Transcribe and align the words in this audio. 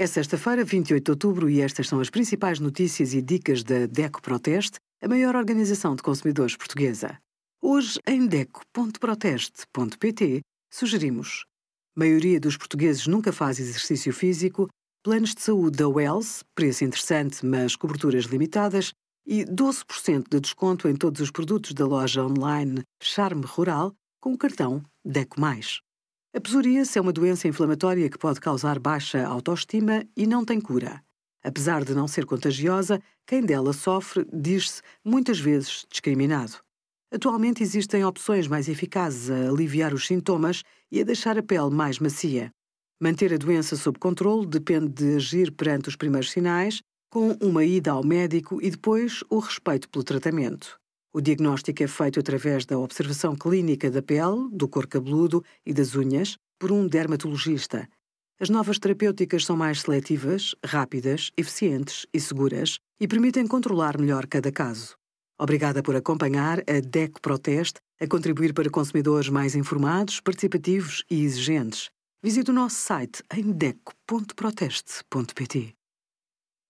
É 0.00 0.06
sexta-feira, 0.06 0.64
28 0.64 1.04
de 1.04 1.10
outubro, 1.10 1.50
e 1.50 1.60
estas 1.60 1.86
são 1.86 2.00
as 2.00 2.08
principais 2.08 2.58
notícias 2.58 3.12
e 3.12 3.20
dicas 3.20 3.62
da 3.62 3.84
DECO 3.84 4.22
Proteste, 4.22 4.78
a 5.02 5.06
maior 5.06 5.36
organização 5.36 5.94
de 5.94 6.02
consumidores 6.02 6.56
portuguesa. 6.56 7.18
Hoje, 7.62 8.00
em 8.06 8.26
DECO.proteste.pt, 8.26 10.40
sugerimos: 10.72 11.44
maioria 11.94 12.40
dos 12.40 12.56
portugueses 12.56 13.06
nunca 13.06 13.30
faz 13.30 13.60
exercício 13.60 14.10
físico, 14.10 14.70
planos 15.04 15.34
de 15.34 15.42
saúde 15.42 15.76
da 15.76 15.86
Wells, 15.86 16.44
preço 16.54 16.82
interessante, 16.82 17.44
mas 17.44 17.76
coberturas 17.76 18.24
limitadas, 18.24 18.94
e 19.26 19.44
12% 19.44 20.30
de 20.30 20.40
desconto 20.40 20.88
em 20.88 20.96
todos 20.96 21.20
os 21.20 21.30
produtos 21.30 21.74
da 21.74 21.86
loja 21.86 22.24
online 22.24 22.80
Charme 23.02 23.44
Rural 23.44 23.92
com 24.18 24.32
o 24.32 24.38
cartão 24.38 24.82
DECO. 25.04 25.38
A 26.32 26.40
psoríase 26.40 26.96
é 26.96 27.00
uma 27.00 27.12
doença 27.12 27.48
inflamatória 27.48 28.08
que 28.08 28.16
pode 28.16 28.40
causar 28.40 28.78
baixa 28.78 29.26
autoestima 29.26 30.04
e 30.16 30.28
não 30.28 30.44
tem 30.44 30.60
cura. 30.60 31.02
Apesar 31.42 31.84
de 31.84 31.92
não 31.92 32.06
ser 32.06 32.24
contagiosa, 32.24 33.02
quem 33.26 33.42
dela 33.42 33.72
sofre 33.72 34.24
diz-se 34.32 34.80
muitas 35.04 35.40
vezes 35.40 35.84
discriminado. 35.90 36.58
Atualmente 37.12 37.64
existem 37.64 38.04
opções 38.04 38.46
mais 38.46 38.68
eficazes 38.68 39.28
a 39.28 39.50
aliviar 39.50 39.92
os 39.92 40.06
sintomas 40.06 40.62
e 40.88 41.00
a 41.00 41.04
deixar 41.04 41.36
a 41.36 41.42
pele 41.42 41.70
mais 41.70 41.98
macia. 41.98 42.52
Manter 43.02 43.34
a 43.34 43.36
doença 43.36 43.74
sob 43.74 43.98
controle 43.98 44.46
depende 44.46 44.86
de 44.86 45.16
agir 45.16 45.50
perante 45.50 45.88
os 45.88 45.96
primeiros 45.96 46.30
sinais, 46.30 46.80
com 47.10 47.36
uma 47.42 47.64
ida 47.64 47.90
ao 47.90 48.04
médico 48.04 48.62
e 48.62 48.70
depois 48.70 49.24
o 49.28 49.40
respeito 49.40 49.88
pelo 49.88 50.04
tratamento. 50.04 50.78
O 51.12 51.20
diagnóstico 51.20 51.82
é 51.82 51.88
feito 51.88 52.20
através 52.20 52.64
da 52.64 52.78
observação 52.78 53.34
clínica 53.34 53.90
da 53.90 54.00
pele, 54.00 54.48
do 54.52 54.68
cor 54.68 54.86
cabeludo 54.86 55.44
e 55.66 55.74
das 55.74 55.96
unhas 55.96 56.38
por 56.58 56.70
um 56.70 56.86
dermatologista. 56.86 57.88
As 58.38 58.48
novas 58.48 58.78
terapêuticas 58.78 59.44
são 59.44 59.56
mais 59.56 59.80
seletivas, 59.80 60.54
rápidas, 60.64 61.32
eficientes 61.36 62.06
e 62.14 62.20
seguras 62.20 62.78
e 63.00 63.08
permitem 63.08 63.44
controlar 63.46 63.98
melhor 63.98 64.24
cada 64.26 64.52
caso. 64.52 64.94
Obrigada 65.38 65.82
por 65.82 65.96
acompanhar 65.96 66.60
a 66.60 66.80
DEC 66.80 67.20
Proteste 67.20 67.80
a 68.00 68.06
contribuir 68.06 68.54
para 68.54 68.70
consumidores 68.70 69.28
mais 69.28 69.56
informados, 69.56 70.20
participativos 70.20 71.04
e 71.10 71.24
exigentes. 71.24 71.90
Visite 72.22 72.50
o 72.50 72.54
nosso 72.54 72.76
site 72.76 73.24
em 73.34 73.50
deco.proteste.pt. 73.50 75.79